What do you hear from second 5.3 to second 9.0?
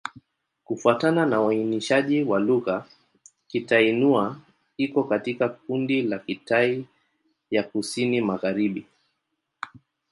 kundi la Kitai ya Kusini-Magharibi.